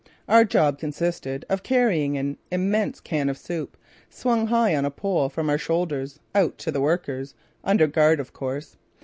Our 0.27 0.45
job 0.45 0.79
consisted 0.79 1.45
of 1.47 1.61
carrying 1.61 2.17
an 2.17 2.39
immense 2.51 2.99
can 2.99 3.29
of 3.29 3.37
soup, 3.37 3.77
swung 4.09 4.47
high 4.47 4.75
on 4.75 4.83
a 4.83 4.89
pole 4.89 5.29
from 5.29 5.47
our 5.47 5.59
shoulders, 5.59 6.19
out 6.33 6.57
to 6.57 6.71
the 6.71 6.81
workers, 6.81 7.35
under 7.63 7.85
guard 7.85 8.19
of 8.19 8.33
course. 8.33 8.77